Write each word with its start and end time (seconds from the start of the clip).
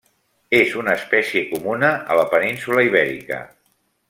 És 0.59 0.71
una 0.83 0.95
espècie 1.01 1.43
comuna 1.51 1.93
a 2.15 2.19
la 2.21 2.27
península 2.35 2.87
Ibèrica. 2.89 3.43